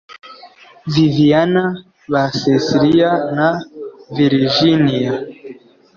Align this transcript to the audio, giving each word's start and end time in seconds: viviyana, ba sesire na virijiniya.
viviyana, 0.93 1.63
ba 2.11 2.23
sesire 2.39 3.07
na 3.37 3.47
virijiniya. 4.15 5.13